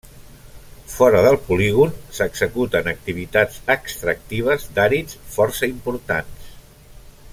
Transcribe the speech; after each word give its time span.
Fora 0.93 1.19
del 1.25 1.35
polígon 1.49 1.91
s'executen 2.19 2.89
activitats 2.93 3.61
extractives 3.75 4.67
d'àrids 4.79 5.21
força 5.37 5.71
importants. 5.77 6.51